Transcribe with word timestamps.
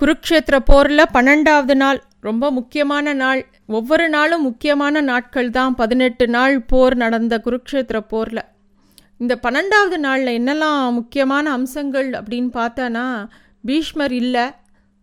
குருக்ஷேத்திர 0.00 0.56
போரில் 0.64 1.12
பன்னெண்டாவது 1.14 1.74
நாள் 1.74 1.98
ரொம்ப 2.20 2.50
முக்கியமான 2.50 3.12
நாள். 3.12 3.40
ஒவ்வொரு 3.66 4.08
நாளும் 4.08 4.42
முக்கியமான 4.42 5.00
நாட்கள் 5.00 5.50
தான். 5.50 5.74
பதினெட்டு 5.74 6.28
நாள் 6.28 6.60
போர் 6.60 6.96
நடந்த 6.96 7.40
குருக்ஷேத்திர 7.44 7.98
போரில். 8.08 8.42
இந்த 9.18 9.38
பன்னெண்டாவது 9.42 9.96
நாளில் 9.96 10.32
என்னெல்லாம் 10.38 10.92
முக்கியமான 10.92 11.50
அம்சங்கள் 11.50 12.10
அப்படின்னு 12.10 12.50
பார்த்தோன்னா 12.58 13.06
பீஷ்மர் 13.60 14.12
இல்லை. 14.12 14.46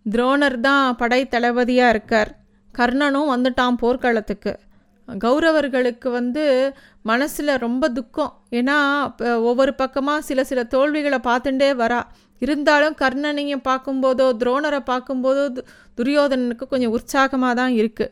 துரோணர் 0.06 0.60
தான் 0.60 0.96
படை 0.96 1.28
தளபதியாக 1.28 1.90
இருக்கார். 1.90 2.32
கர்ணனும் 2.78 3.34
வந்துட்டான் 3.34 3.82
போர்க்களத்துக்கு. 3.84 4.60
கௌரவர்களுக்கு 5.08 6.12
வந்து 6.12 6.74
மனசில் 7.02 7.48
ரொம்ப 7.48 7.90
துக்கம். 7.90 8.42
ஏன்னா 8.52 9.08
ஒவ்வொரு 9.36 9.74
பக்கமாக 9.74 10.22
சில 10.22 10.44
சில 10.44 10.64
தோல்விகளை 10.64 11.20
பார்த்துட்டே 11.24 11.76
வரா. 11.76 12.02
இருந்தாலும் 12.40 12.96
கர்ணனையும் 13.02 13.62
பார்க்கும்போதோ 13.64 14.32
துரோணரை 14.40 14.80
பார்க்கும்போதோ 14.80 15.50
து- 15.50 15.64
துரியோதனனுக்கு 15.98 16.68
கொஞ்சம் 16.68 16.92
உற்சாகமாக 16.92 17.54
தான் 17.54 17.72
இருக்குது 17.72 18.12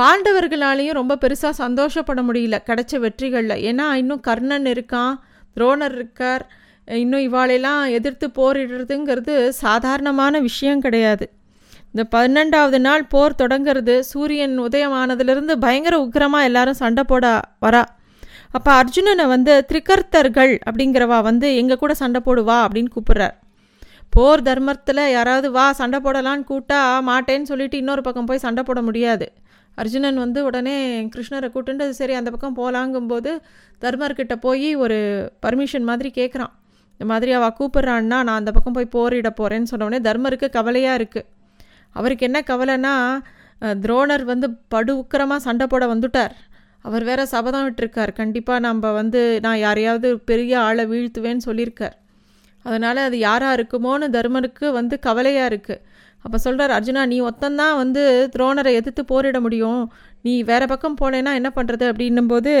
பாண்டவர்களாலேயும் 0.00 0.92
ரொம்ப 0.92 1.18
பெருசாக 1.20 1.50
சந்தோஷப்பட 1.50 2.22
முடியல 2.22 2.58
கிடைச்ச 2.66 2.98
வெற்றிகளில். 2.98 3.56
ஏன்னா 3.56 3.92
இன்னும் 3.92 4.20
கர்ணன் 4.20 4.62
இருக்கான் 4.62 5.14
துரோணர் 5.56 5.94
இருக்கார். 5.94 6.50
இன்னும் 6.86 7.20
இவாளெல்லாம் 7.20 7.90
எதிர்த்து 7.90 8.28
போரிடுறதுங்கிறது 8.28 9.48
சாதாரணமான 9.48 10.38
விஷயம் 10.38 10.80
கிடையாது. 10.80 11.30
இந்த 11.94 12.02
பன்னெண்டாவது 12.14 12.78
நாள் 12.86 13.04
போர் 13.12 13.40
தொடங்கிறது. 13.42 13.94
சூரியன் 14.10 14.56
உதயமானதுலேருந்து 14.66 15.54
பயங்கர 15.64 15.94
உக்கிரமாக 16.04 16.48
எல்லாரும் 16.48 16.80
சண்டை 16.82 17.04
போட 17.12 17.26
வரா. 17.64 17.82
அப்போ 18.56 18.70
அர்ஜுனனை 18.80 19.24
வந்து 19.34 19.52
திரிகர்த்தர்கள் 19.70 20.52
அப்படிங்கிறவா 20.68 21.18
வந்து 21.28 21.48
எங்கள் 21.60 21.80
கூட 21.82 21.94
சண்டை 22.02 22.20
போடுவா 22.26 22.56
அப்படின்னு 22.66 22.92
கூப்பிட்றார். 22.94 23.36
போர் 24.14 24.44
தர்மத்தில் 24.48 25.02
யாராவது 25.16 25.48
வா 25.56 25.64
சண்டை 25.80 25.98
போடலான்னு 26.04 26.48
கூட்டா 26.50 26.78
மாட்டேன்னு 27.08 27.50
சொல்லிட்டு 27.50 27.80
இன்னொரு 27.82 28.02
பக்கம் 28.06 28.28
போய் 28.30 28.44
சண்டை 28.46 28.62
போட 28.68 28.80
முடியாது. 28.88 29.26
அர்ஜுனன் 29.78 30.20
வந்து 30.24 30.40
உடனே 30.48 30.76
கிருஷ்ணரை 31.14 31.48
கூட்டுண்டு 31.56 31.84
சரி 31.98 32.14
அந்த 32.20 32.30
பக்கம் 32.34 32.56
போகலாங்கும்போது 32.60 33.32
தர்மர்கிட்ட 33.82 34.34
போய் 34.46 34.68
ஒரு 34.84 34.96
பர்மிஷன் 35.44 35.86
மாதிரி 35.90 36.10
கேட்குறான் 36.16 36.52
இந்த 36.92 37.06
மாதிரி 37.12 37.32
அவள் 37.38 37.56
கூப்பிட்றான்னா 37.58 38.18
நான் 38.28 38.40
அந்த 38.40 38.52
பக்கம் 38.52 38.76
போய் 38.78 38.94
போரிட 38.94 39.30
போகிறேன்னு 39.40 39.70
சொன்ன 39.72 39.86
உடனே 39.88 40.00
தர்மருக்கு 40.08 40.48
கவலையாக 40.56 40.98
இருக்குது 41.00 41.26
அவருக்கு 41.96 42.26
என்ன 42.26 42.40
கவலைன்னா 42.50 42.94
துரோணர் 43.82 44.24
வந்து 44.24 44.48
படு 44.68 44.92
உக்கிரமாக 44.96 45.44
சண்டை 45.46 45.66
போட 45.66 45.84
வந்துட்டார். 45.94 46.34
அவர் 46.84 47.04
வேற 47.04 47.20
சபதம் 47.26 47.64
விட்டுருக்கார். 47.68 48.12
கண்டிப்பாக 48.12 48.60
நம்ம 48.60 48.92
வந்து 48.92 49.22
நான் 49.40 49.58
யாரையாவது 49.58 50.08
பெரிய 50.30 50.60
ஆளை 50.60 50.84
வீழ்த்துவேன்னு 50.86 51.46
சொல்லியிருக்கார். 51.46 51.96
அதனால் 52.64 52.96
அது 52.96 53.18
யாராக 53.18 53.56
இருக்குமோன்னு 53.58 54.06
தர்மருக்கு 54.16 54.66
வந்து 54.72 54.94
கவலையாக 54.98 55.50
இருக்குது 55.50 55.82
அப்போ 56.24 56.38
சொல்கிறார் 56.38 56.72
அர்ஜுனா 56.76 57.02
நீ 57.06 57.16
ஒத்தந்தான் 57.20 57.76
வந்து 57.76 58.02
துரோணரை 58.36 58.72
எதிர்த்து 58.72 59.02
போரிட 59.04 59.40
முடியும். 59.40 59.82
நீ 60.22 60.42
வேற 60.42 60.62
பக்கம் 60.66 60.96
போனேன்னா 61.00 61.32
என்ன 61.40 61.50
பண்ணுறது 61.54 61.84
அப்படின்னும்போது 61.90 62.54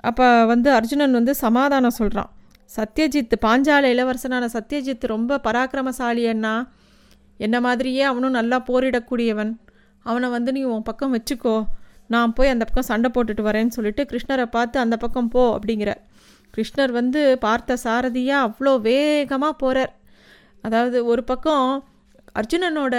அப்போ 0.00 0.26
வந்து 0.44 0.68
அர்ஜுனன் 0.72 1.12
வந்து 1.12 1.32
சமாதானம் 1.34 1.98
சொல்கிறான் 2.00 2.30
சத்யஜித் 2.70 3.36
பாஞ்சால 3.46 3.90
இளவரசனான 3.94 4.48
சத்யஜித் 4.56 5.06
ரொம்ப 5.06 5.40
பராக்கிரமசாலி 5.44 6.22
என்ன 6.22 6.46
என்ன 7.46 7.56
மாதிரியே 7.60 8.02
அவனும் 8.10 8.36
நல்லா 8.38 8.58
போரிடக்கூடியவன். 8.68 9.52
அவனை 10.06 10.28
வந்து 10.36 10.50
நீ 10.56 10.62
உன் 10.74 10.88
பக்கம் 10.90 11.14
வச்சுக்கோ. 11.16 11.56
நான் 12.06 12.34
போய் 12.36 12.52
அந்த 12.52 12.64
பக்கம் 12.64 12.90
சண்டை 12.92 13.08
போட்டுட்டு 13.14 13.42
வரேன்னு 13.48 13.76
சொல்லிட்டு 13.76 14.02
கிருஷ்ணரை 14.10 14.46
பார்த்து 14.56 14.76
அந்த 14.80 14.96
பக்கம் 14.96 15.28
போ 15.28 15.42
அப்படிங்கிற. 15.56 15.90
கிருஷ்ணர் 16.54 16.92
வந்து 16.92 17.20
பார்த்த 17.38 17.76
சாரதியாக 17.84 18.46
அவ்வளோ 18.46 18.72
வேகமாக 18.88 19.54
போகிறார் 19.62 19.92
அதாவது 20.64 20.98
ஒரு 21.04 21.22
பக்கம் 21.24 21.66
அர்ஜுனனோட 22.40 22.96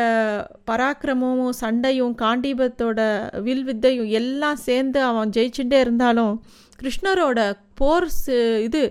பராக்கிரமமும் 0.69 1.55
சண்டையும் 1.61 2.15
காண்டீபத்தோட 2.21 2.99
வில் 3.45 3.65
வித்தையும் 3.65 4.09
எல்லாம் 4.19 4.59
சேர்ந்து 4.67 4.99
அவன் 5.01 5.33
ஜெயிச்சுட்டே 5.35 5.77
இருந்தாலும் 5.79 6.33
கிருஷ்ணரோட 6.79 7.39
போர்ஸ் 7.79 8.23
இது 8.63 8.81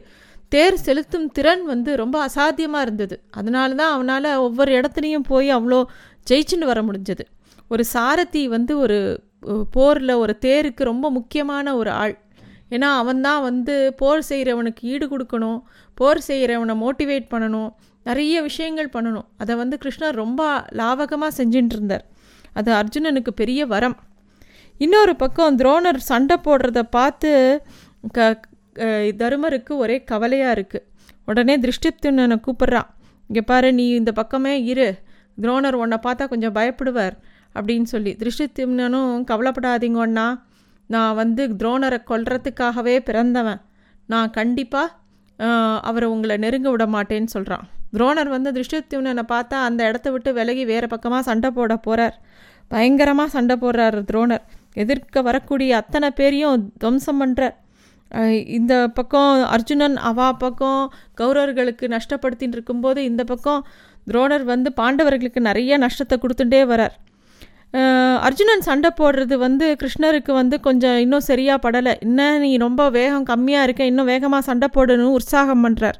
தேர் 0.52 0.76
செலுத்தும் 0.86 1.26
திறன் 1.36 1.64
வந்து 1.72 1.90
ரொம்ப 2.02 2.16
அசாத்தியமாக 2.28 2.86
இருந்தது. 2.86 3.16
அதனால 3.38 3.74
தான் 3.80 3.92
அவனால் 3.96 4.30
ஒவ்வொரு 4.46 4.70
இடத்துலையும் 4.78 5.26
போய் 5.28 5.48
அவ்வளோ 5.56 5.80
ஜெயிச்சுன்னு 6.26 6.70
வர 6.72 6.80
முடிஞ்சது. 6.88 7.24
ஒரு 7.72 7.84
சாரதி 7.94 8.42
வந்து 8.56 8.72
ஒரு 8.84 8.98
போரில் 9.76 10.20
ஒரு 10.22 10.32
தேருக்கு 10.46 10.82
ரொம்ப 10.92 11.06
முக்கியமான 11.18 11.74
ஒரு 11.80 11.90
ஆள். 12.02 12.14
ஏன்னா 12.74 12.88
அவன்தான் 13.02 13.42
வந்து 13.48 13.74
போர் 14.00 14.26
செய்கிறவனுக்கு 14.30 14.82
ஈடு 14.92 15.06
கொடுக்கணும். 15.12 15.60
போர் 15.98 16.20
செய்கிறவனை 16.28 16.74
மோட்டிவேட் 16.84 17.26
பண்ணணும். 17.32 17.70
நிறைய 18.08 18.36
விஷயங்கள் 18.48 18.92
பண்ணணும். 18.92 19.26
அதை 19.42 19.54
வந்து 19.62 19.76
கிருஷ்ணர் 19.84 20.20
ரொம்ப 20.24 20.42
லாவகமாக 20.80 21.32
செஞ்சுட்டு 21.38 21.76
இருந்தார் 21.76 22.04
அது 22.58 22.70
அர்ஜுனனுக்கு 22.80 23.32
பெரிய 23.40 23.60
வரம். 23.72 23.96
இன்னொரு 24.80 25.12
பக்கம் 25.22 25.56
துரோணர் 25.60 26.00
சண்டை 26.10 26.36
போடுறத 26.46 26.80
பார்த்து 26.96 27.30
க 28.16 28.28
தருமருக்கு 29.20 29.72
ஒரே 29.84 29.96
கவலையாக 30.10 30.54
இருக்குது 30.56 30.86
உடனே 31.30 31.54
திருஷ்டிப்துனனை 31.64 32.36
கூப்பிட்றான் 32.46 32.88
இங்கே 33.30 33.42
பாரு 33.50 33.68
நீ 33.78 33.84
இந்த 33.98 34.12
பக்கமே 34.20 34.52
இரு. 34.72 34.86
துரோணர் 35.42 35.76
உன்னை 35.82 35.98
பார்த்தா 36.06 36.24
கொஞ்சம் 36.32 36.54
பயப்படுவார் 36.58 37.16
அப்படின்னு 37.54 37.88
சொல்லி. 37.94 38.12
திருஷ்டிப்துனனும் 38.22 39.12
கவலைப்படாதீங்க 39.30 40.00
ஒன்னா 40.06 40.26
நான் 40.90 41.18
வந்து 41.20 41.42
துரோணரை 41.60 41.98
கொல்றதுக்காகவே 42.10 42.94
பிறந்தவன். 43.08 43.60
நான் 44.08 44.30
கண்டிப்பாக 44.38 44.88
அவரை 45.88 46.06
உங்களை 46.14 46.34
நெருங்க 46.44 46.68
விட 46.72 46.84
மாட்டேன்னு 46.94 47.30
சொல்கிறான் 47.34 47.66
துரோணர் 47.94 48.30
வந்து 48.34 48.50
திருஷ்டித்யும்னனை 48.56 49.24
பார்த்தா 49.34 49.56
அந்த 49.68 49.80
இடத்த 49.90 50.08
விட்டு 50.14 50.30
விலகி 50.38 50.64
வேறு 50.72 50.86
பக்கமாக 50.94 51.22
சண்டை 51.28 51.48
போட 51.58 51.74
போகிறார் 51.86 52.16
பயங்கரமாக 52.70 53.30
சண்டை 53.34 53.54
போடுறார் 53.62 53.96
துரோணர். 54.10 54.44
எதிர்க்க 54.82 55.22
வரக்கூடிய 55.28 55.70
அத்தனை 55.80 56.08
பேரையும் 56.18 56.66
துவம்சம் 56.82 57.20
பண்ணுறார் 57.22 57.56
இந்த 58.58 58.74
பக்கம் 58.96 59.32
அர்ஜுனன் 59.54 59.96
அவா 60.10 60.28
பக்கம் 60.44 60.82
கௌரவர்களுக்கு 61.20 61.86
நஷ்டப்படுத்தின்னு 61.94 62.56
இருக்கும்போது 62.56 63.00
இந்த 63.10 63.22
பக்கம் 63.32 63.60
துரோணர் 64.10 64.44
வந்து 64.52 64.68
பாண்டவர்களுக்கு 64.80 65.40
நிறைய 65.48 65.78
நஷ்டத்தை 65.84 66.16
கொடுத்துட்டே 66.22 66.60
வரார். 66.70 66.94
அர்ஜுனன் 68.26 68.64
சண்டை 68.68 68.90
போடுறது 69.00 69.34
வந்து 69.44 69.66
கிருஷ்ணருக்கு 69.80 70.32
வந்து 70.38 70.56
கொஞ்சம் 70.68 70.96
இன்னும் 71.04 71.26
சரியாக 71.28 71.58
படலை. 71.66 71.92
இன்னும் 72.06 72.40
நீ 72.44 72.50
ரொம்ப 72.64 72.88
வேகம் 72.96 73.26
கம்மியாக 73.30 73.66
இருக்க 73.66 73.90
இன்னும் 73.90 74.10
வேகமாக 74.12 74.42
சண்டை 74.48 74.68
போடணும்னு 74.76 75.18
உற்சாகம் 75.18 75.62
பண்ணுறார் 75.66 75.98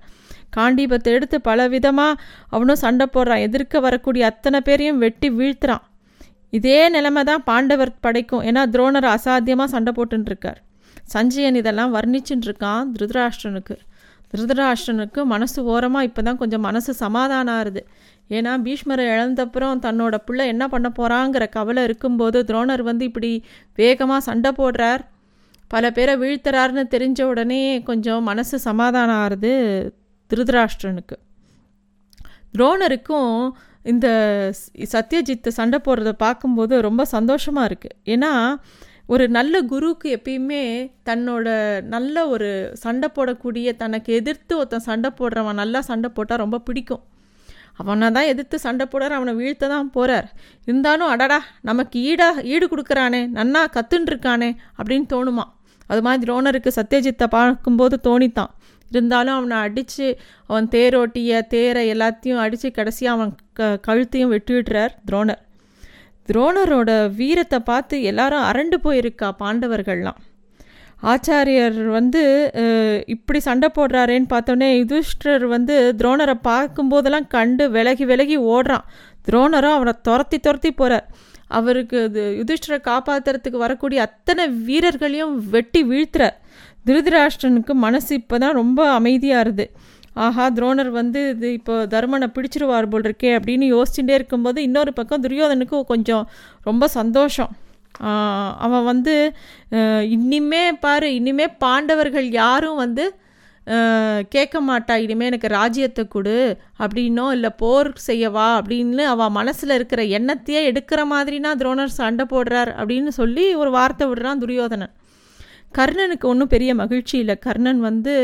காண்டீபத்தை 0.57 1.11
எடுத்து 1.17 1.37
பல 1.49 1.69
விதமாக 1.75 2.19
அவனும் 2.55 2.81
சண்டை 2.85 3.07
போடுறான். 3.17 3.45
எதிர்க்க 3.49 3.85
வரக்கூடிய 3.87 4.23
அத்தனை 4.31 4.61
பேரையும் 4.69 5.01
வெட்டி 5.05 5.31
வீழ்த்துறான். 5.39 5.85
இதே 6.59 6.81
நிலைமை 6.97 7.23
தான் 7.31 7.45
பாண்டவர் 7.51 7.93
படைக்கும். 8.07 8.43
ஏன்னா 8.49 8.65
துரோணர் 8.75 9.09
அசாத்தியமாக 9.17 9.73
சண்டை 9.75 9.93
போட்டுன்னு 9.99 10.31
இருக்கார். 10.33 10.59
சஞ்சயன் 11.13 11.59
இதெல்லாம் 11.61 11.95
வர்ணிச்சுட்டு 11.97 12.47
இருக்கான் 12.49 12.91
திருதராஷ்டிரனுக்கு 12.95 13.77
திருதராஷ்டிரனுக்கு 14.33 15.21
மனசு 15.33 15.59
ஓரமாக 15.73 16.09
இப்போ 16.09 16.23
தான் 16.23 16.41
கொஞ்சம் 16.43 16.65
மனசு 16.69 16.91
சமாதானம் 17.05 17.57
ஆறுது. 17.61 17.83
ஏன்னா 18.37 18.53
பீஷ்மரை 18.67 19.05
இழந்தப்புறம் 19.15 19.81
தன்னோட 19.87 20.17
பிள்ளை 20.27 20.45
என்ன 20.53 20.65
பண்ண 20.69 20.89
போகிறாங்கிற 20.99 21.45
கவலை 21.57 21.83
இருக்கும்போது 21.89 22.39
துரோணர் 22.49 22.83
வந்து 22.91 23.05
இப்படி 23.11 23.31
வேகமாக 23.79 24.21
சண்டை 24.29 24.51
போடுறார். 24.61 25.03
பல 25.71 25.91
பேரை 25.97 26.15
வீழ்த்துறாருன்னு 26.23 26.85
தெரிஞ்ச 26.95 27.21
உடனே 27.33 27.63
கொஞ்சம் 27.89 28.23
மனசு 28.31 28.57
சமாதானம் 28.69 29.21
ஆறுது 29.25 29.53
திருதராஷ்டிரனுக்கு 30.31 31.17
துரோணருக்கும் 32.55 33.35
இந்த 33.91 34.07
சத்யஜித்து 34.53 34.89
சத்யஜித் 34.95 35.57
சண்டை 35.59 35.79
போடுறத 35.87 36.11
பார்க்கும்போது 36.25 36.75
ரொம்ப 36.89 37.03
சந்தோஷமாக 37.15 37.69
இருக்குது 37.71 37.97
ஏன்னா 38.15 38.33
ஒரு 39.13 39.25
நல்ல 39.37 39.55
குருவுக்கு 39.71 40.09
எப்பயுமே 40.17 40.65
தன்னோட 41.09 41.47
நல்ல 41.95 42.27
ஒரு 42.33 42.49
சண்டை 42.83 43.09
போடக்கூடிய 43.17 43.71
தனக்கு 43.81 44.11
எதிர்த்து 44.19 44.53
ஒருத்தன் 44.59 44.85
சண்டை 44.89 45.11
போடுறவன் 45.21 45.59
நல்லா 45.63 45.81
சண்டை 45.89 46.09
போட்டால் 46.17 46.41
ரொம்ப 46.43 46.61
பிடிக்கும். 46.67 47.03
அவனை 47.81 48.09
தான் 48.17 48.29
எதிர்த்து 48.33 48.57
சண்டை 48.67 48.85
போடுறார் 48.93 49.17
அவனை 49.19 49.33
வீழ்த்த 49.41 49.71
தான் 49.75 49.91
போகிறார் 49.97 50.29
இருந்தாலும் 50.69 51.11
அடடா 51.15 51.39
நமக்கு 51.71 51.99
ஈடா 52.11 52.29
ஈடு 52.53 52.67
கொடுக்குறானே 52.73 53.23
நன்னா 53.39 53.63
கத்துன்ருக்கானே 53.77 54.51
அப்படின்னு 54.79 55.09
தோணுமா? 55.15 55.47
அது 55.91 56.01
மாதிரி 56.07 56.23
துரோணருக்கு 56.25 56.71
சத்யஜித்தை 56.79 57.29
பார்க்கும்போது 57.37 57.97
தோணித்தான். 58.09 58.53
இருந்தாலும் 58.91 59.37
அவனை 59.39 59.57
அடித்து 59.67 60.07
அவன் 60.51 60.67
தேரோட்டிய 60.75 61.43
தேரை 61.55 61.85
எல்லாத்தையும் 61.95 62.43
அடித்து 62.45 62.69
கடைசியாக 62.79 63.17
அவன் 63.19 63.33
க 63.59 63.77
கழுத்தையும் 63.87 64.33
வெட்டிவிடுறார் 64.35 64.95
துரோணர். 65.09 65.43
துரோணரோட 66.31 66.91
வீரத்தை 67.21 67.59
பார்த்து 67.71 67.97
எல்லாரும் 68.11 68.45
அரண்டு 68.49 68.77
போயிருக்கா 68.85 69.29
பாண்டவர்கள்லாம். 69.43 70.19
ஆச்சாரியர் 71.13 71.79
வந்து 71.97 72.23
இப்படி 73.15 73.39
சண்டை 73.47 73.69
போடுறாரேன்னு 73.77 74.29
பார்த்தோன்னே 74.33 74.69
யுதிஷ்டர் 74.81 75.45
வந்து 75.55 75.77
துரோணரை 76.01 76.35
பார்க்கும்போதெல்லாம் 76.51 77.29
கண்டு 77.35 77.65
விலகி 77.77 78.05
விலகி 78.11 78.37
ஓடுறான். 78.55 78.85
துரோணரும் 79.27 79.77
அவனை 79.79 79.95
துரத்தி 80.09 80.39
துரத்தி 80.47 80.73
போகிறார் 80.81 81.07
அவருக்கு 81.59 81.99
இது 82.09 82.25
யுதிஷ்டரை 82.41 82.79
காப்பாற்றுறதுக்கு 82.91 83.65
வரக்கூடிய 83.65 84.01
அத்தனை 84.09 84.45
வீரர்களையும் 84.69 85.35
வெட்டி 85.55 85.83
வீழ்த்துறார். 85.93 86.37
திருதராஷ்டிரனுக்கு 86.89 87.75
மனசு 87.87 88.13
இப்போ 88.21 88.37
தான் 88.45 88.59
ரொம்ப 88.61 88.81
அமைதியாக 88.99 89.45
இருக்குது 89.47 89.73
ஆஹா 90.17 90.45
துரோணர் 90.51 90.91
வந்து 90.93 91.21
இது 91.29 91.49
இப்போ 91.53 91.75
தர்மனை 91.87 92.27
பிடிச்சிருவார் 92.33 92.89
போல் 92.89 93.03
இருக்கே 93.03 93.31
அப்படின்னு 93.37 93.67
யோசிச்சுட்டே 93.71 94.15
இருக்கும்போது 94.15 94.61
இன்னொரு 94.63 94.93
பக்கம் 94.93 95.25
துரியோதனுக்கு 95.25 95.79
கொஞ்சம் 95.87 96.25
ரொம்ப 96.65 96.85
சந்தோஷம். 96.95 97.51
அவன் 98.61 98.85
வந்து 98.85 99.15
அஹ், 99.73 100.05
இனிமே 100.15 100.63
பாரு 100.81 101.09
இனிமே 101.15 101.47
பாண்டவர்கள் 101.61 102.29
யாரும் 102.39 102.79
வந்து 102.79 103.05
கேட்க 104.31 104.57
மாட்டா 104.63 104.95
இனிமேல் 104.97 105.29
எனக்கு 105.29 105.49
ராஜ்யத்தை 105.53 106.05
கொடு 106.07 106.37
அப்படின்னோ 106.81 107.27
இல்லை 107.33 107.51
போர் 107.59 107.91
செய்யவா 108.07 108.47
அப்படின்னு 108.59 109.05
அவன் 109.07 109.33
மனசில் 109.33 109.75
இருக்கிற 109.75 110.03
எண்ணத்தையே 110.17 110.61
எடுக்கிற 110.71 111.01
மாதிரினா 111.11 111.51
துரோணர் 111.57 111.99
சண்டை 111.99 112.25
போடுறார் 112.27 112.73
அப்படின்னு 112.77 113.13
சொல்லி 113.17 113.45
ஒரு 113.57 113.71
வார்த்தை 113.71 114.07
விடுறான் 114.09 114.43
துரியோதனன். 114.43 114.93
கர்ணனுக்கு 115.75 116.27
ஒன்றும் 116.27 116.49
பெரிய 116.49 116.71
மகிழ்ச்சி 116.75 117.17
இல்லை. 117.19 117.37
கர்ணன் 117.41 117.81
வந்து 117.81 118.15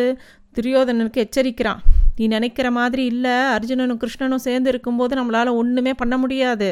துரியோதனனுக்கு 0.56 1.24
எச்சரிக்கிறான். 1.26 1.80
நீ 2.16 2.26
நினைக்கிற 2.26 2.70
மாதிரி 2.70 3.04
இல்லை. 3.04 3.30
அர்ஜுனனும் 3.30 4.00
கிருஷ்ணனும் 4.02 4.44
சேர்ந்து 4.46 4.68
இருக்கும்போது 4.68 5.14
நம்மளால் 5.16 5.52
ஒன்றுமே 5.54 5.92
பண்ண 5.94 6.16
முடியாது. 6.16 6.68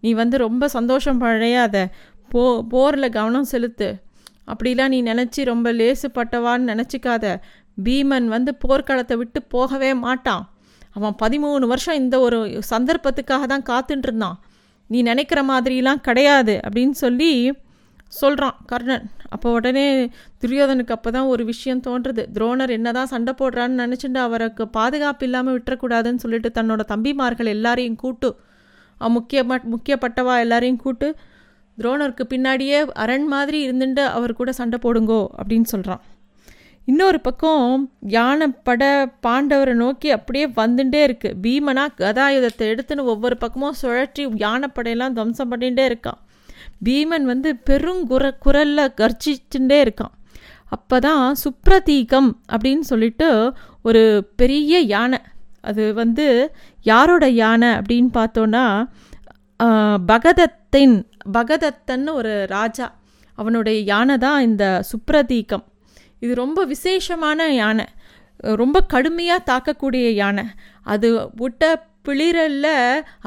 நீ 0.00 0.12
வந்து 0.12 0.36
ரொம்ப 0.38 0.68
சந்தோஷம் 0.68 1.20
பழையாத. 1.20 1.76
போ 2.28 2.64
போரில் 2.68 3.08
கவனம் 3.10 3.44
செலுத்து. 3.44 3.88
அப்படிலாம் 4.52 4.88
நீ 4.88 4.98
நினச்சி 5.02 5.44
ரொம்ப 5.44 5.72
லேசுப்பட்டவான்னு 5.72 6.70
நினச்சிக்காத. 6.72 7.24
பீமன் 7.84 8.26
வந்து 8.26 8.56
போர்க்களத்தை 8.68 9.16
விட்டு 9.16 9.42
போகவே 9.42 9.94
மாட்டான். 9.94 10.44
அவன் 10.92 11.16
பதிமூணு 11.22 11.64
வருஷம் 11.66 11.94
இந்த 11.94 12.20
ஒரு 12.20 12.38
சந்தர்ப்பத்துக்காக 12.70 13.44
தான் 13.52 13.66
காத்துட்டு 13.70 14.06
இருந்தான். 14.08 14.36
நீ 14.90 15.02
நினைக்கிற 15.02 15.40
மாதிரிலாம் 15.42 16.00
கிடையாது 16.00 16.54
அப்படின்னு 16.66 16.96
சொல்லி 17.04 17.30
சொல்கிறான் 18.12 18.56
கர்ணன். 18.70 19.06
அப்போ 19.34 19.48
உடனே 19.56 19.84
துரியோதனுக்கு 20.42 20.94
அப்போ 20.96 21.10
தான் 21.16 21.30
ஒரு 21.32 21.42
விஷயம் 21.52 21.84
தோன்றுது. 21.86 22.22
துரோணர் 22.36 22.72
என்னதான் 22.76 23.12
சண்டை 23.12 23.32
போடுறான்னு 23.40 23.80
நினச்சிட்டு 23.82 24.20
அவருக்கு 24.26 24.64
பாதுகாப்பு 24.78 25.24
இல்லாமல் 25.28 25.54
விட்டுறக்கூடாதுன்னு 25.56 26.22
சொல்லிட்டு 26.24 26.50
தன்னோட 26.58 26.84
தம்பிமார்கள் 26.92 27.54
எல்லாரையும் 27.56 28.00
கூட்டு 28.04 28.30
முக்கிய 29.00 29.40
முக்கியப்பட்டவா 29.72 30.34
எல்லாரையும் 30.44 30.82
கூட்டு 30.84 31.08
துரோணருக்கு 31.78 32.24
பின்னாடியே 32.32 32.78
அரண் 33.04 33.26
மாதிரி 33.32 33.58
இருந்துட்டு 33.66 34.04
அவர் 34.18 34.38
கூட 34.38 34.50
சண்டை 34.60 34.78
போடுங்கோ 34.84 35.22
அப்படின்னு 35.38 35.68
சொல்கிறான் 35.72 36.04
இன்னொரு 36.88 37.18
பக்கம் 37.20 37.64
யானை 38.14 38.46
பட 38.68 38.82
பாண்டவரை 39.26 39.74
நோக்கி 39.82 40.08
அப்படியே 40.16 40.46
வந்துட்டே 40.60 41.00
இருக்குது 41.06 41.38
பீமனா 41.44 41.84
கதாயுதத்தை 42.00 42.66
எடுத்துன்னு 42.72 43.10
ஒவ்வொரு 43.12 43.36
பக்கமும் 43.36 43.78
சுழற்றி 43.82 44.24
யானைப்படையெல்லாம் 44.44 45.16
துவம்சம் 45.16 45.50
பண்ணிகிட்டே 45.52 45.84
இருக்கான். 45.90 46.20
பீமன் 46.84 47.26
வந்து 47.32 47.50
பெருங்குர 47.68 48.24
குரலில் 48.44 48.94
கர்ஜிச்சுட்டே 49.00 49.78
இருக்கான். 49.86 50.14
அப்போ 50.74 50.96
தான் 51.06 51.24
சுப்ரதீகம் 51.44 52.30
அப்படின்னு 52.52 52.84
சொல்லிட்டு 52.92 53.28
ஒரு 53.88 54.02
பெரிய 54.40 54.80
யானை 54.94 55.20
அது 55.70 55.84
வந்து 56.00 56.26
யாரோட 56.90 57.24
யானை 57.42 57.70
அப்படின்னு 57.78 58.10
பார்த்தோன்னா 58.18 58.64
பகதத்தின் 60.10 60.96
பகதத்தன் 61.36 62.08
ஒரு 62.18 62.32
ராஜா. 62.56 62.86
அவனுடைய 63.38 63.78
யானை 63.92 64.16
தான் 64.24 64.40
இந்த 64.48 64.64
சுப்ரதீகம். 64.90 65.64
இது 66.24 66.32
ரொம்ப 66.44 66.60
விசேஷமான 66.72 67.48
யானை. 67.60 67.86
ரொம்ப 68.62 68.78
கடுமையாக 68.94 69.46
தாக்கக்கூடிய 69.50 70.06
யானை. 70.22 70.44
அது 70.92 71.08
விட்ட 71.42 71.62
பிளிரல்ல 72.06 72.66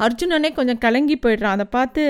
அர்ஜுனனே 0.04 0.50
கொஞ்சம் 0.58 0.82
கலங்கி 0.84 1.16
போயிடுறான். 1.16 1.56
அதை 1.56 1.66
பார்த்து 1.76 2.04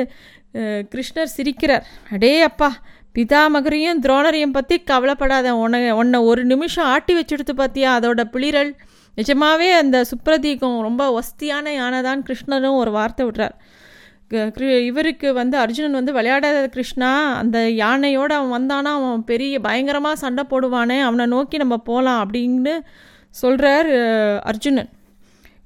கிருஷ்ணர் 0.54 1.26
சிரிக்கிறார். 1.36 1.82
அடே 2.10 2.40
அப்பா 2.40 2.76
பிதாமகரையும் 3.14 4.00
துரோணரையும் 4.02 4.52
பற்றி 4.52 4.78
கவலைப்படாத. 4.78 5.54
உன்னை 5.54 5.90
உன்னை 5.90 6.20
ஒரு 6.20 6.44
நிமிஷம் 6.44 6.84
ஆட்டி 6.84 7.20
வச்சுடுத்து 7.20 7.56
பார்த்தியா 7.56 7.98
அதோட 7.98 8.24
பிளிரல் 8.32 8.74
நிஜமாவே 9.16 9.72
அந்த 9.72 10.04
சுப்ரதீகம் 10.04 10.80
ரொம்ப 10.80 11.20
ஒஸ்தியான 11.20 11.68
யானை 11.68 12.02
தான் 12.02 12.22
கிருஷ்ணரும் 12.22 12.76
ஒரு 12.76 12.90
வார்த்தை 12.90 13.26
விடுறார். 13.26 13.50
க- 14.28 14.52
கிரு- 14.56 14.84
இவருக்கு 14.84 15.32
வந்து 15.32 15.58
அர்ஜுனன் 15.58 15.92
வந்து 15.92 16.12
விளையாடாத 16.12 16.66
கிருஷ்ணா 16.66 17.34
அந்த 17.34 17.58
யானையோடு 17.58 18.32
அவன் 18.32 18.66
வந்தானா 18.66 18.82
அவன் 18.82 19.24
பெரிய 19.24 19.60
பயங்கரமாக 19.60 20.16
சண்டை 20.16 20.44
போடுவானே 20.50 21.00
அவனை 21.00 21.26
நோக்கி 21.26 21.56
நம்ம 21.56 21.76
போகலாம் 21.76 22.30
அப்படின்னு 22.30 22.80
சொல்கிறார் 23.30 23.86
அர்ஜுனன். 24.40 24.88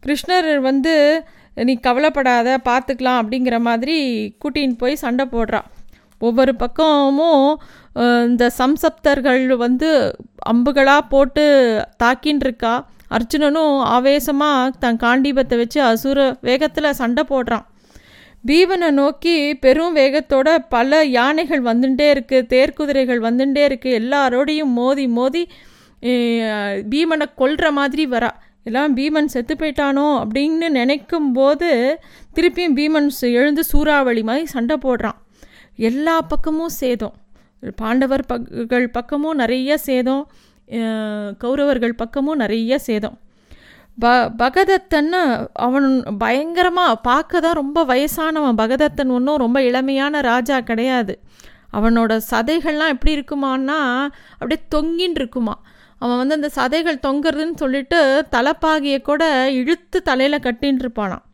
கிருஷ்ணர் 0.07 0.59
வந்து 0.59 1.25
நீ 1.57 1.75
கவலைப்படாத 1.87 2.49
பார்த்துக்கலாம் 2.69 3.21
அப்படிங்கிற 3.23 3.59
மாதிரி 3.69 3.97
கூட்டின்னு 4.43 4.81
போய் 4.83 5.03
சண்டை 5.05 5.27
போடுறான் 5.35 5.69
ஒவ்வொரு 6.21 6.53
பக்கமும் 6.63 7.49
இந்த 8.29 8.45
சம்சப்தர்கள் 8.61 9.45
வந்து 9.65 9.89
அம்புகளாக 10.53 11.11
போட்டு 11.13 11.45
தாக்கின்னு 12.03 12.45
இருக்கா. 12.47 12.75
அர்ஜுனனும் 13.17 13.75
ஆவேசமாக 13.97 14.73
தன் 14.83 15.01
காண்டீபத்தை 15.03 15.57
வச்சு 15.61 15.81
அசுர 15.91 16.19
வேகத்தில் 16.49 16.99
சண்டை 17.01 17.23
போடுறான். 17.33 17.65
பீமனை 18.49 18.89
நோக்கி 19.01 19.35
பெரும் 19.65 19.95
வேகத்தோட 19.99 20.49
பல 20.75 21.05
யானைகள் 21.19 21.63
வந்துட்டே 21.69 22.07
இருக்குது 22.15 22.49
தேர்க்குதிரைகள் 22.55 23.21
வந்துட்டே 23.27 23.63
இருக்குது 23.69 23.99
எல்லாரோடையும் 24.01 24.75
மோதி 24.81 25.07
மோதி 25.19 25.43
பீமனை 26.93 27.27
கொல்ற 27.43 27.71
மாதிரி 27.79 28.05
வரா. 28.15 28.31
எல்லாம் 28.69 28.93
பீமன் 28.99 29.33
செத்து 29.35 29.55
போயிட்டானோ 29.61 30.07
அப்படின்னு 30.23 30.69
நினைக்கும் 30.79 31.29
போது 31.39 31.71
திருப்பியும் 32.37 32.77
பீமன் 32.79 33.09
எழுந்து 33.41 33.65
சூறாவளி 33.73 34.23
மாதிரி 34.29 34.47
சண்டை 34.55 34.77
போடுறான். 34.85 35.19
எல்லா 35.89 36.17
பக்கமும் 36.33 36.75
சேதம். 36.81 37.15
பாண்டவர் 37.81 38.25
பக்கள் 38.33 38.87
பக்கமும் 38.97 39.39
நிறைய 39.43 39.77
சேதம். 39.89 40.25
கௌரவர்கள் 41.43 42.01
பக்கமும் 42.03 42.41
நிறைய 42.43 42.79
சேதம். 42.89 43.17
ப 44.03 44.13
பகதத்தன்னு 44.43 45.21
அவன் 45.67 45.89
பயங்கரமாக 46.23 46.95
பார்க்க 47.09 47.43
தான் 47.45 47.59
ரொம்ப 47.61 47.79
வயசானவன். 47.91 48.57
பகதத்தன் 48.63 49.15
ஒன்றும் 49.17 49.43
ரொம்ப 49.45 49.59
இளமையான 49.71 50.21
ராஜா 50.31 50.57
கிடையாது. 50.71 51.15
அவனோட 51.79 52.13
சதைகள்லாம் 52.31 52.93
எப்படி 52.95 53.13
இருக்குமான்னா 53.19 53.79
அப்படியே 54.39 54.61
தொங்கின்னு 54.75 55.21
இருக்குமா 55.21 55.55
அவன் 56.05 56.19
வந்து 56.21 56.37
அந்த 56.39 56.51
சதைகள் 56.57 57.05
தொங்குறதுன்னு 57.07 57.61
சொல்லிட்டு 57.63 58.01
தலைப்பாகியை 58.35 58.99
கூட 59.03 59.23
இழுத்து 59.61 59.99
தலையில் 60.03 60.45
கட்டின்னு 60.47 60.83
இருப்பானான் 60.85 61.25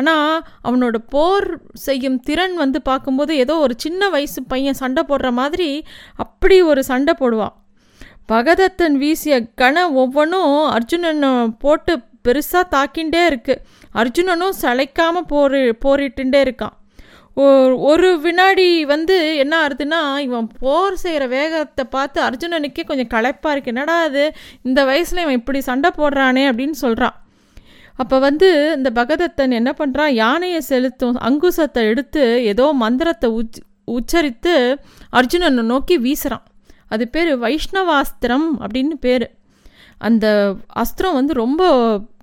ஆனால் 0.00 0.34
அவனோட 0.68 0.96
போர் 1.14 1.46
செய்யும் 1.86 2.20
திறன் 2.20 2.54
வந்து 2.54 2.78
பார்க்கும்போது 2.82 3.32
ஏதோ 3.36 3.54
ஒரு 3.56 3.74
சின்ன 3.76 4.08
வயசு 4.08 4.40
பையன் 4.52 4.78
சண்டை 4.82 5.02
போடுற 5.08 5.30
மாதிரி 5.40 5.68
அப்படி 6.24 6.56
ஒரு 6.70 6.82
சண்டை 6.90 7.14
போடுவான். 7.20 7.54
பகதத்தன் 8.32 8.96
வீசிய 9.02 9.34
கண 9.62 9.76
ஒவ்வொன்றும் 10.02 10.54
அர்ஜுனனை 10.76 11.32
போட்டு 11.64 11.94
பெருசாக 12.26 12.64
தாக்கிண்டே 12.74 13.22
இருக்குது 13.30 13.62
அர்ஜுனனும் 14.00 14.58
சளைக்காமல் 14.62 15.28
போரி 15.32 15.62
போரிட்டுண்டே 15.84 16.40
இருக்கான். 16.46 16.74
ஒரு 17.90 18.20
வினாடி 18.20 18.84
வந்து 18.84 19.36
என்ன 19.36 19.66
ஆகுதுன்னா 19.66 20.18
இவன் 20.18 20.48
போர் 20.60 20.94
செய்கிற 20.94 21.26
வேகத்தை 21.26 21.84
பார்த்து 21.84 22.22
அர்ஜுனனுக்கே 22.22 22.84
கொஞ்சம் 22.84 23.12
களைப்பாக 23.14 23.52
இருக்கு. 23.52 23.72
என்னடா 23.74 24.02
அது 24.02 24.34
இந்த 24.62 24.84
வயசில் 24.84 25.18
இவன் 25.18 25.38
இப்படி 25.40 25.60
சண்டை 25.60 25.90
போடுறானே 25.96 26.44
அப்படின்னு 26.50 26.70
சொல்கிறான் 26.70 27.16
அப்போ 27.96 28.18
வந்து 28.18 28.74
இந்த 28.76 28.90
பகதத்தன் 28.90 29.50
என்ன 29.50 29.74
பண்ணுறான் 29.78 30.12
யானையை 30.12 30.60
செலுத்தும் 30.60 31.16
அங்குசத்தை 31.16 31.82
எடுத்து 31.88 32.44
ஏதோ 32.44 32.72
மந்திரத்தை 32.72 33.30
உச் 33.30 33.60
உச்சரித்து 33.86 34.54
அர்ஜுனனை 35.12 35.62
நோக்கி 35.62 35.98
வீசுகிறான் 35.98 36.44
அது 36.88 37.08
பேர் 37.08 37.30
வைஷ்ணவாஸ்திரம் 37.40 38.48
அப்படின்னு 38.60 38.96
பேர். 39.00 39.26
அந்த 39.98 40.54
அஸ்திரம் 40.76 41.12
வந்து 41.12 41.32
ரொம்ப 41.32 41.62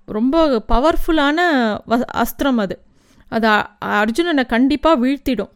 ரொம்ப 0.06 0.64
பவர்ஃபுல்லான 0.68 1.40
வ 1.88 1.98
அஸ்திரம் 2.24 2.58
அது. 2.58 2.76
அது 3.36 3.48
அர்ஜுனனை 4.02 4.44
கண்டிப்பாக 4.54 5.02
வீழ்த்திடும். 5.04 5.52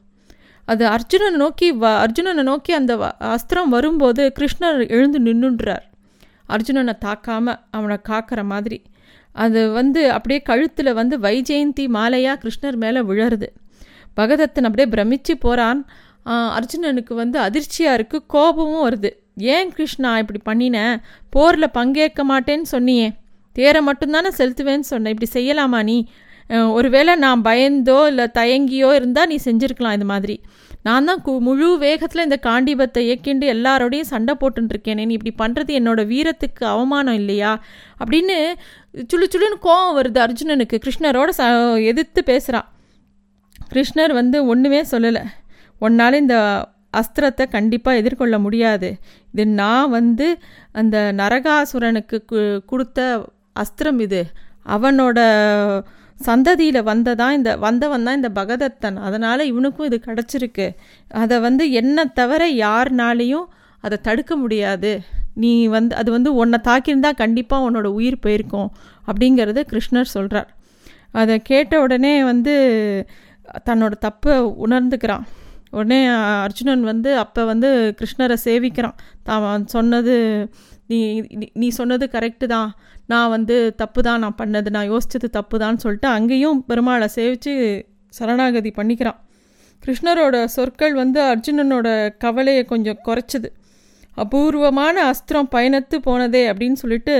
அது 0.67 0.83
அர்ஜுனனை 0.95 1.37
நோக்கி 1.43 1.67
வ 1.81 1.85
அர்ஜுனனை 2.03 2.43
நோக்கி 2.49 2.71
அந்த 2.79 2.93
அஸ்திரம் 3.35 3.73
வரும்போது 3.75 4.23
கிருஷ்ணர் 4.37 4.79
எழுந்து 4.95 5.19
நின்றுன்றார் 5.27 5.85
அர்ஜுனனை 6.55 6.93
தாக்காமல் 7.05 7.59
அவனை 7.77 7.97
காக்கிற 8.09 8.39
மாதிரி. 8.53 8.77
அது 9.35 9.59
வந்து 9.79 10.01
அப்படியே 10.15 10.39
கழுத்தில் 10.49 10.97
வந்து 10.99 11.15
வைஜெயந்தி 11.25 11.85
மாலையாக 11.97 12.37
கிருஷ்ணர் 12.43 12.77
மேலே 12.83 13.01
விழருது. 13.09 13.47
பகதத்தன் 14.19 14.67
அப்படியே 14.69 14.87
பிரமிச்சு 14.95 15.33
போகிறான் 15.45 15.79
அர்ஜுனனுக்கு 16.57 17.13
வந்து 17.21 17.37
அதிர்ச்சியாக 17.45 17.97
இருக்குது 17.97 18.27
கோபமும் 18.33 18.83
வருது. 18.87 19.11
ஏன் 19.55 19.71
கிருஷ்ணா 19.77 20.09
இப்படி 20.23 20.39
பண்ணினேன் 20.49 20.95
போரில் 21.35 21.75
பங்கேற்க 21.77 22.21
மாட்டேன்னு 22.31 22.67
சொன்னியே. 22.73 23.07
தேரை 23.55 23.81
மட்டும்தானே 23.87 24.29
செலுத்துவேன்னு 24.39 24.87
சொன்னேன் 24.91 25.13
இப்படி 25.15 25.29
செய்யலாமா 25.37 25.79
நீ? 25.89 25.97
ஒருவேளை 26.49 27.15
நான் 27.15 27.41
பயந்தோ 27.41 28.07
இல்லை 28.07 28.27
தயங்கியோ 28.33 28.93
இருந்தால் 28.93 29.27
நீ 29.27 29.35
செஞ்சுருக்கலாம் 29.45 29.93
இது 29.93 30.05
மாதிரி. 30.05 30.41
நான் 30.83 31.05
தான் 31.05 31.21
கு- 31.25 31.39
முழு 31.39 31.77
வேகத்தில் 31.77 32.23
இந்த 32.23 32.39
காண்டிபத்தை 32.41 32.97
இயக்கிண்டு 32.97 33.55
எல்லாரோடையும் 33.55 34.01
சண்டை 34.01 34.35
போட்டுருக்கேனே 34.39 35.05
நீ 35.05 35.17
இப்படி 35.19 35.51
பண்ணுறது 35.51 35.65
என்னோட 35.65 36.05
வீரத்துக்கு 36.05 36.63
அவமானம் 36.63 37.13
இல்லையா? 37.13 37.63
அப்படின்னு 38.05 38.53
சுளு 38.95 39.23
சுளுன்னு 39.23 39.63
கோவம் 39.63 39.95
வருது 39.95 40.29
அர்ஜுனனுக்கு. 40.29 40.81
கிருஷ்ணரோட 40.85 41.29
ச 41.37 41.75
எதிர்த்து 41.85 42.23
பேசுகிறான் 42.23 42.71
கிருஷ்ணர் 43.73 44.13
வந்து 44.13 44.45
ஒன்றுமே 44.45 44.81
சொல்லலை. 44.81 45.25
ஒன்னால் 45.81 46.13
இந்த 46.13 46.67
அஸ்திரத்தை 46.97 47.49
கண்டிப்பாக 47.49 47.97
எதிர்கொள்ள 47.97 48.39
முடியாது. 48.39 48.97
இது 49.33 49.45
நான் 49.45 49.89
வந்து 49.89 50.37
அந்த 50.71 51.13
நரகாசுரனுக்கு 51.17 52.23
கு- 52.31 52.65
கொடுத்த 52.65 53.29
அஸ்திரம் 53.59 53.99
இது. 53.99 54.25
அவனோட 54.65 55.19
சந்ததியில் 56.19 56.87
வந்ததான் 56.91 57.35
இந்த 57.37 57.51
வந்தவன் 57.57 58.05
தான் 58.07 58.17
இந்த 58.19 58.29
பகதத்தன். 58.41 58.97
அதனால் 59.07 59.49
இவனுக்கும் 59.51 59.87
இது 59.89 59.97
கிடச்சிருக்கு. 60.05 60.67
அதை 61.23 61.37
வந்து 61.39 61.65
என்ன 61.81 62.05
தவிர 62.19 62.43
யாருனாலையும் 62.65 63.47
அதை 63.81 63.97
தடுக்க 64.01 64.33
முடியாது. 64.35 64.91
நீ 65.43 65.51
வந்து 65.67 65.93
அது 65.95 66.09
வந்து 66.11 66.31
உன்னை 66.41 66.59
தாக்கியிருந்தால் 66.67 67.21
கண்டிப்பாக 67.21 67.65
உன்னோட 67.67 67.87
உயிர் 67.99 68.23
போயிருக்கும் 68.25 68.69
அப்படிங்கிறத 69.07 69.63
கிருஷ்ணர் 69.71 70.13
சொல்கிறார் 70.15 70.49
அதை 71.21 71.35
கேட்ட 71.41 71.81
உடனே 71.81 72.13
வந்து 72.23 72.53
தன்னோட 73.69 73.93
தப்பை 74.05 74.35
உணர்ந்துக்கிறான். 74.65 75.25
உடனே 75.77 75.99
அர்ஜுனன் 76.45 76.83
வந்து 76.91 77.11
அப்போ 77.23 77.41
வந்து 77.51 77.69
கிருஷ்ணரை 77.99 78.37
சேவிக்கிறான். 78.47 78.97
தான் 79.29 79.65
சொன்னது 79.75 80.15
நீ 80.91 80.99
நீ 81.61 81.67
சொன்னது 81.79 82.05
கரெக்டு 82.15 82.47
தான். 82.55 82.69
நான் 83.11 83.31
வந்து 83.35 83.55
தப்பு 83.81 84.01
தான் 84.07 84.21
நான் 84.23 84.39
பண்ணது 84.41 84.69
நான் 84.75 84.89
யோசித்தது 84.93 85.27
தப்பு 85.37 85.55
தான் 85.63 85.81
சொல்லிட்டு 85.83 86.09
அங்கேயும் 86.17 86.59
பெருமாளை 86.69 87.07
சேவித்து 87.17 87.51
சரணாகதி 88.13 88.71
பண்ணிக்கிறான். 88.79 89.19
கிருஷ்ணரோட 89.83 90.35
சொற்கள் 90.55 90.93
வந்து 91.01 91.19
அர்ஜுனனோட 91.31 91.87
கவலையை 92.23 92.63
கொஞ்சம் 92.73 93.01
குறைச்சிது. 93.07 93.49
அபூர்வமான 94.23 94.95
அஸ்திரம் 95.11 95.49
பயணத்து 95.55 95.97
போனதே 96.07 96.43
அப்படின்னு 96.51 96.77
சொல்லிட்டு 96.83 97.15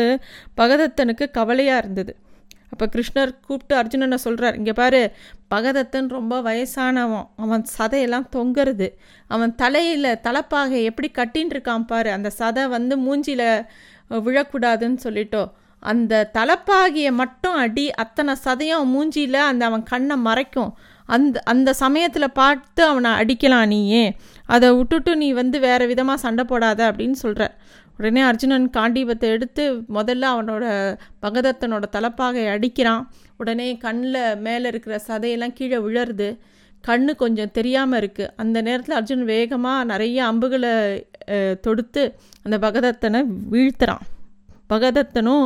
பகதத்தனுக்கு 0.59 1.25
கவலையாக 1.37 1.81
இருந்தது. 1.83 2.13
அப்போ 2.73 2.85
கிருஷ்ணர் 2.93 3.31
கூப்பிட்டு 3.47 3.73
அர்ஜுனனை 3.79 4.17
சொல்கிறார் 4.25 4.55
இங்கே 4.59 4.73
பாரு 4.81 5.01
பகதத்தன் 5.53 6.07
ரொம்ப 6.17 6.35
வயசானவன். 6.41 7.27
அவன் 7.43 7.65
சதையெல்லாம் 7.77 8.27
தொங்குறது. 8.35 8.87
அவன் 9.27 9.51
தலையில் 9.55 10.19
தலைப்பாகை 10.27 10.79
எப்படி 10.89 11.09
கட்டின்னு 11.17 11.53
இருக்கான் 11.55 11.89
பாரு. 11.91 12.09
அந்த 12.11 12.29
சதை 12.39 12.63
வந்து 12.75 12.95
மூஞ்சியில் 13.05 13.49
விழக்கூடாதுன்னு 14.27 14.99
சொல்லிட்டோ. 15.05 15.43
அந்த 15.83 16.13
தலைப்பாகிய 16.37 17.07
மட்டும் 17.21 17.55
அடி 17.63 17.85
அத்தனை 18.03 18.33
சதையும் 18.45 18.91
மூஞ்சியில் 18.93 19.39
அந்த 19.49 19.63
அவன் 19.69 19.85
கண்ணை 19.91 20.17
மறைக்கும். 20.27 20.71
அந்த 21.15 21.37
அந்த 21.53 21.69
சமயத்தில் 21.81 22.35
பார்த்து 22.41 22.81
அவனை 22.91 23.09
அடிக்கலாம் 23.21 23.71
நீயே. 23.71 24.03
அதை 24.55 24.67
விட்டுட்டு 24.77 25.11
நீ 25.21 25.27
வந்து 25.41 25.57
வேறு 25.65 25.85
விதமாக 25.91 26.23
சண்டை 26.25 26.43
போடாத 26.51 26.79
அப்படின்னு 26.89 27.17
சொல்கிற 27.23 27.43
உடனே 27.99 28.21
அர்ஜுனன் 28.29 28.65
காண்டீபத்தை 28.77 29.27
எடுத்து 29.35 29.63
முதல்ல 29.97 30.29
அவனோட 30.33 30.63
பகதத்தனோட 31.25 31.85
தலைப்பாகை 31.95 32.43
அடிக்கிறான். 32.53 33.03
உடனே 33.41 33.67
கண்ணில் 33.85 34.21
மேலே 34.47 34.65
இருக்கிற 34.71 34.95
சதையெல்லாம் 35.07 35.55
கீழே 35.59 35.79
விழருது. 35.85 36.29
கண்ணு 36.83 37.11
கொஞ்சம் 37.21 37.53
தெரியாமல் 37.57 37.99
இருக்குது 37.99 38.31
அந்த 38.41 38.57
நேரத்தில் 38.67 38.97
அர்ஜுன் 38.99 39.23
வேகமாக 39.33 39.87
நிறைய 39.91 40.17
அம்புகளை 40.31 40.73
தொடுத்து 41.65 42.03
அந்த 42.45 42.55
பகதத்தனை 42.65 43.19
வீழ்த்துறான். 43.53 44.03
பகதத்தனும் 44.73 45.45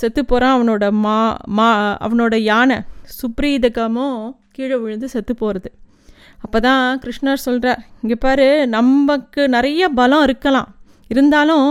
செத்து 0.00 0.22
போகிறான் 0.24 0.54
அவனோட 0.56 0.84
மா 1.04 1.16
மா 1.58 1.68
அவனோட 2.06 2.34
யானை 2.50 2.76
சுப்ரீதகமும் 3.18 4.18
கீழே 4.56 4.76
விழுந்து 4.82 5.08
செத்து 5.14 5.34
போகிறது 5.42 5.70
அப்போ 6.44 6.58
தான் 6.66 7.00
கிருஷ்ணர் 7.02 7.44
சொல்கிறார் 7.46 7.82
இங்கே 8.02 8.16
பாரு 8.24 8.46
நமக்கு 8.76 9.42
நிறைய 9.54 9.88
பலம் 9.98 10.24
இருக்கலாம். 10.26 10.68
இருந்தாலும் 11.10 11.66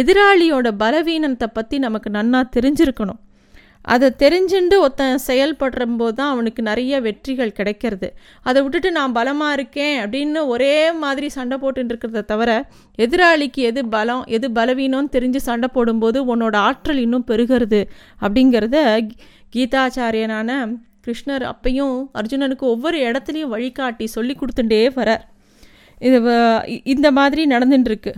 எதிராளியோட 0.00 0.68
பலவீனத்தை 0.82 1.48
பற்றி 1.58 1.78
நமக்கு 1.86 2.10
நன்னா 2.18 2.40
தெரிஞ்சிருக்கணும். 2.56 3.20
அதை 3.84 4.08
தெரிஞ்சுண்டு 4.22 4.76
ஒருத்தன் 4.82 5.18
செயல்படுற 5.26 5.84
போது 6.00 6.14
தான் 6.18 6.30
அவனுக்கு 6.34 6.60
நிறைய 6.68 7.00
வெற்றிகள் 7.06 7.56
கிடைக்கிறது. 7.58 8.08
அதை 8.46 8.58
விட்டுட்டு 8.62 8.90
நான் 8.98 9.16
பலமாக 9.18 9.56
இருக்கேன் 9.56 9.96
அப்படின்னு 10.02 10.42
ஒரே 10.54 10.76
மாதிரி 11.02 11.28
சண்டை 11.36 11.56
போட்டுட்டு 11.62 11.92
இருக்கிறத 11.92 12.22
தவிர 12.30 12.50
எதிராளிக்கு 12.98 13.60
எது 13.70 13.82
பலம் 13.94 14.24
எது 14.36 14.48
பலவீனம்னு 14.58 15.14
தெரிஞ்சு 15.16 15.42
சண்டை 15.48 15.70
போடும்போது 15.76 16.20
உன்னோட 16.34 16.56
ஆற்றல் 16.68 17.02
இன்னும் 17.04 17.28
பெருகிறது 17.30 17.82
அப்படிங்கிறத 18.24 18.78
கீதாச்சாரியனான 19.56 20.50
கிருஷ்ணர் 21.06 21.44
அப்பையும் 21.52 21.96
அர்ஜுனனுக்கு 22.20 22.66
ஒவ்வொரு 22.74 22.98
இடத்துலையும் 23.08 23.52
வழிகாட்டி 23.54 24.06
சொல்லி 24.16 24.36
கொடுத்துட்டே 24.36 24.82
வரார். 24.98 25.24
இது 26.00 26.18
இந்த 26.94 27.08
மாதிரி 27.18 27.42
நடந்துட்டுருக்கு 27.54 28.12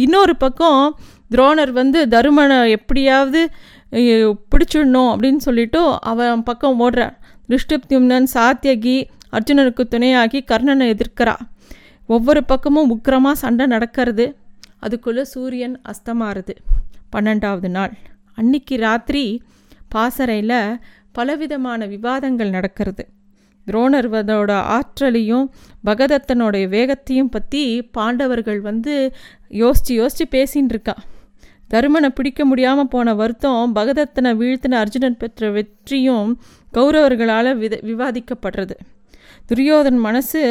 இன்னொரு 0.00 0.36
பக்கம் 0.36 0.98
துரோணர் 1.30 1.70
வந்து 1.70 2.00
தருமனை 2.08 2.58
எப்படியாவது 2.70 3.40
பிடிச்சிடணும் 3.90 5.10
அப்படின்னு 5.12 5.42
சொல்லிட்டு 5.46 5.80
அவன் 6.00 6.42
பக்கம் 6.42 6.78
ஓடுறார். 6.80 7.16
திருஷ்டுப்தியும்னன் 7.48 8.28
சாத்தியகி 8.34 8.96
அர்ஜுனனுக்கு 9.36 9.82
துணையாகி 9.88 10.40
கர்ணனை 10.50 10.86
எதிர்க்கிறா 10.94 11.36
ஒவ்வொரு 12.06 12.44
பக்கமும் 12.44 12.90
உக்கிரமாக 12.94 13.40
சண்டை 13.42 13.66
நடக்கிறது. 13.66 14.26
அதுக்குள்ளே 14.78 15.24
சூரியன் 15.24 15.76
அஸ்தமாறுது. 15.90 16.54
பன்னெண்டாவது 17.12 17.68
நாள். 17.76 17.94
அன்னைக்கு 18.34 18.76
ராத்திரி 18.76 19.24
பாசறையில் 19.94 20.78
பலவிதமான 21.12 21.86
விவாதங்கள் 21.86 22.56
நடக்கிறது. 22.56 23.04
துரோணர்வதோட 23.66 24.52
ஆற்றலையும் 24.76 25.46
பகதத்தனோடைய 25.84 26.66
வேகத்தையும் 26.68 27.28
பற்றி 27.28 27.62
பாண்டவர்கள் 27.90 28.60
வந்து 28.60 28.94
யோசித்து 29.48 29.94
யோசித்து 29.94 30.26
பேசின்னு 30.38 30.68
இருக்கா. 30.68 30.94
தருமனை 31.70 32.08
பிடிக்க 32.08 32.44
முடியாமல் 32.44 32.88
போன 32.88 33.14
வருத்தம் 33.14 33.72
பகதத்தனை 33.74 34.30
வீழ்த்தின 34.34 34.78
அர்ஜுனன் 34.80 35.16
பெற்ற 35.16 35.50
வெற்றியும் 35.50 36.30
கௌரவர்களால் 36.72 37.56
வித 37.56 37.78
விவாதிக்கப்படுறது. 37.82 38.74
துரியோதன் 39.48 39.98
மனசு 39.98 40.42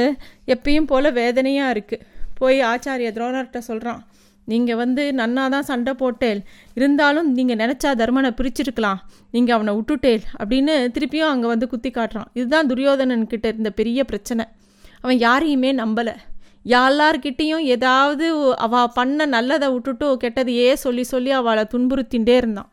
எப்பயும் 0.48 0.88
போல் 0.88 1.10
வேதனையாக 1.14 1.74
இருக்குது 1.74 2.06
போய் 2.40 2.60
ஆச்சாரிய 2.62 3.10
துரோணர்கிட்ட 3.18 3.58
சொல்கிறான் 3.58 4.02
நீங்கள் 4.52 4.80
வந்து 4.82 5.04
நன்னா 5.20 5.44
தான் 5.54 5.68
சண்டை 5.70 5.94
போட்டேல் 6.02 6.42
இருந்தாலும் 6.78 7.28
நீங்கள் 7.38 7.60
நினச்சா 7.62 7.92
தர்மனை 8.02 8.32
பிரிச்சிருக்கலாம். 8.40 9.00
நீங்கள் 9.36 9.56
அவனை 9.58 9.74
விட்டுட்டேல் 9.78 10.24
அப்படின்னு 10.40 10.76
திருப்பியும் 10.96 11.32
அங்கே 11.34 11.48
வந்து 11.54 11.68
குத்தி 11.74 11.92
காட்டுறான். 11.98 12.30
இதுதான் 12.40 12.70
துரியோதனன் 12.72 13.30
கிட்ட 13.34 13.48
இருந்த 13.54 13.72
பெரிய 13.80 14.04
பிரச்சனை. 14.12 14.46
அவன் 15.04 15.20
யாரையுமே 15.28 15.72
நம்பலை. 15.82 16.16
எல்லார்கிட்டேயும் 16.80 17.64
ஏதாவது 17.76 18.26
அவள் 18.66 18.92
பண்ண 18.98 19.26
நல்லதை 19.36 19.68
விட்டுட்டு 19.76 20.08
கெட்டதையே 20.24 20.68
சொல்லி 20.86 21.04
சொல்லி 21.14 21.32
அவளை 21.40 21.64
துன்புறுத்தின்றே 21.74 22.36
இருந்தான். 22.42 22.70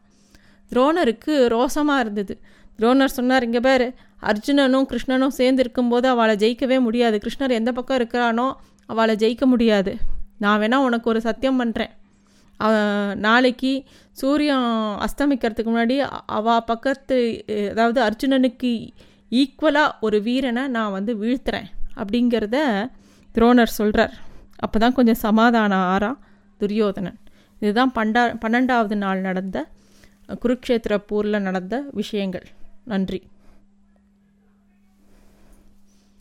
துரோணருக்கு 0.70 1.34
ரோசமாக 1.54 2.02
இருந்தது. 2.04 2.34
துரோணர் 2.78 3.16
சொன்னார் 3.18 3.46
இங்கே 3.46 3.62
பேர் 3.68 3.86
அர்ஜுனனும் 4.30 4.86
கிருஷ்ணனும் 4.90 5.34
சேர்ந்து 5.38 5.62
இருக்கும்போது 5.64 6.06
அவளை 6.14 6.34
ஜெயிக்கவே 6.42 6.78
முடியாது. 6.86 7.16
கிருஷ்ணர் 7.24 7.58
எந்த 7.60 7.70
பக்கம் 7.78 7.98
இருக்கிறானோ 8.00 8.46
அவளை 8.92 9.14
ஜெயிக்க 9.22 9.46
முடியாது. 9.52 9.92
நான் 10.38 10.60
வேணால் 10.60 10.86
உனக்கு 10.88 11.10
ஒரு 11.10 11.20
சத்தியம் 11.20 11.60
பண்ணுறேன் 11.62 11.94
நாளைக்கு 13.26 13.72
சூரியன் 14.20 14.68
அஸ்தமிக்கிறதுக்கு 15.06 15.70
முன்னாடி 15.72 15.96
அவா 16.38 16.54
பக்கத்து 16.70 17.18
அதாவது 17.72 18.00
அர்ஜுனனுக்கு 18.06 18.72
ஈக்குவலாக 19.32 19.96
ஒரு 20.00 20.18
வீரனை 20.22 20.64
நான் 20.76 20.94
வந்து 20.98 21.14
வீழ்த்துறேன் 21.22 21.68
அப்படிங்கிறத 22.00 22.58
துரோணர் 23.34 23.78
சொல்கிறார் 23.80 24.14
அப்போ 24.56 24.76
தான் 24.78 24.96
கொஞ்சம் 24.98 25.22
சமாதானம் 25.26 25.86
ஆறா 25.94 26.10
துரியோதனன். 26.60 27.18
இதுதான் 27.62 27.92
பண்டா 27.94 28.22
பன்னெண்டாவது 28.44 28.96
நாள் 29.04 29.20
நடந்த 29.20 29.58
குருக்ஷேத்திர 30.42 30.94
போரில் 31.10 31.44
நடந்த 31.48 31.74
விஷயங்கள். 32.00 32.46
நன்றி. 32.92 33.20